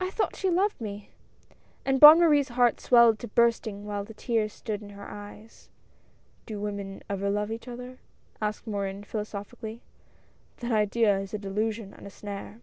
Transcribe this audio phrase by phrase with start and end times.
[0.00, 1.10] I thought she loved me!"
[1.84, 5.68] and Bonne Marie's heart swelled to bursting while the tears stood in her eyes.
[6.46, 7.98] "Do women ever love each other?"
[8.40, 9.82] asked Morin philosophically,
[10.60, 12.60] —"that idea is a delusion and a snare."